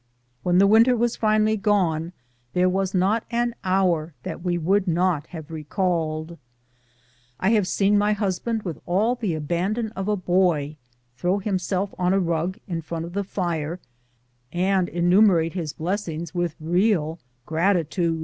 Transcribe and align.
When 0.41 0.57
the 0.57 0.65
winter 0.65 0.97
was 0.97 1.15
finally 1.15 1.55
gone 1.57 2.11
there 2.53 2.67
was 2.67 2.95
not 2.95 3.23
an 3.29 3.53
hour 3.63 4.15
that 4.23 4.41
we 4.43 4.57
would 4.57 4.87
not 4.87 5.27
have 5.27 5.51
recalled. 5.51 6.39
I 7.39 7.49
have 7.51 7.67
seen 7.67 7.99
my 7.99 8.13
husband 8.13 8.63
with 8.63 8.79
all 8.87 9.13
the 9.13 9.35
abandon 9.35 9.91
of 9.91 10.07
a 10.07 10.15
boy 10.17 10.77
throw 11.15 11.37
himself 11.37 11.93
on 11.99 12.13
a 12.13 12.19
rug 12.19 12.57
in 12.67 12.81
front 12.81 13.05
of 13.05 13.13
the 13.13 13.23
fire 13.23 13.79
and 14.51 14.89
enumerate 14.89 15.53
his 15.53 15.71
blessings 15.71 16.33
with 16.33 16.55
real 16.59 17.19
gratitude. 17.45 18.19